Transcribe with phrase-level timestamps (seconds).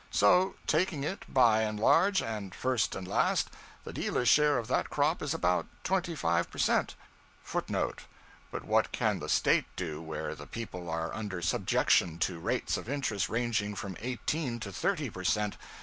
[0.09, 3.51] So, taking it by and large, and first and last,
[3.83, 8.05] the dealer's share of that crop is about 25 per cent.'{footnote
[8.51, 12.89] ['But what can the State do where the people are under subjection to rates of
[12.89, 15.55] interest ranging from 18 to 30 per cent.